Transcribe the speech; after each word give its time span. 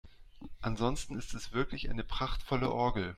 Ansonsten 0.61 1.15
ist 1.15 1.35
es 1.35 1.51
wirklich 1.53 1.91
eine 1.91 2.03
prachtvolle 2.03 2.71
Orgel. 2.71 3.09